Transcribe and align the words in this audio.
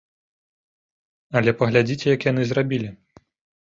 Але 1.41 1.51
паглядзіце, 1.61 2.05
як 2.15 2.21
яны 2.33 2.41
зрабілі. 2.53 2.95